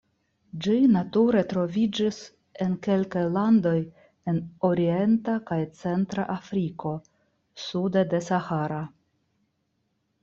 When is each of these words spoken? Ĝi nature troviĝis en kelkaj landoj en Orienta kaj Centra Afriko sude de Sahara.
Ĝi 0.65 0.75
nature 0.93 1.41
troviĝis 1.49 2.21
en 2.65 2.73
kelkaj 2.87 3.25
landoj 3.35 3.75
en 4.33 4.39
Orienta 4.71 5.35
kaj 5.51 5.61
Centra 5.83 6.27
Afriko 6.37 6.95
sude 7.67 8.07
de 8.15 8.27
Sahara. 8.33 8.85